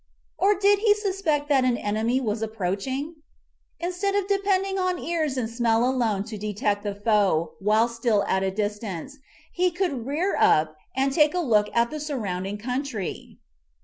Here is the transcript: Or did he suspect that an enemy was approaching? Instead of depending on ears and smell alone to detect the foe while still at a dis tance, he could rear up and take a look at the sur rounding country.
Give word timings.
Or 0.39 0.55
did 0.57 0.79
he 0.79 0.95
suspect 0.95 1.47
that 1.49 1.63
an 1.63 1.77
enemy 1.77 2.19
was 2.19 2.41
approaching? 2.41 3.17
Instead 3.79 4.15
of 4.15 4.27
depending 4.27 4.79
on 4.79 4.97
ears 4.97 5.37
and 5.37 5.47
smell 5.47 5.87
alone 5.87 6.23
to 6.23 6.39
detect 6.39 6.81
the 6.81 6.95
foe 6.95 7.53
while 7.59 7.87
still 7.87 8.23
at 8.23 8.41
a 8.41 8.49
dis 8.49 8.79
tance, 8.79 9.19
he 9.51 9.69
could 9.69 10.07
rear 10.07 10.35
up 10.39 10.75
and 10.95 11.13
take 11.13 11.35
a 11.35 11.39
look 11.39 11.67
at 11.75 11.91
the 11.91 11.99
sur 11.99 12.17
rounding 12.17 12.57
country. 12.57 13.37